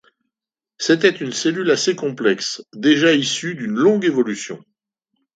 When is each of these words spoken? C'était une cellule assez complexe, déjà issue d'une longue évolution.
C'était 0.79 1.15
une 1.15 1.31
cellule 1.31 1.69
assez 1.69 1.95
complexe, 1.95 2.63
déjà 2.73 3.13
issue 3.13 3.53
d'une 3.53 3.75
longue 3.75 4.03
évolution. 4.03 4.59